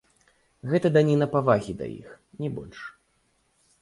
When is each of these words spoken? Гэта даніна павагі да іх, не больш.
Гэта 0.71 0.91
даніна 0.95 1.27
павагі 1.35 1.73
да 1.81 1.85
іх, 1.99 2.09
не 2.45 2.49
больш. 2.59 2.79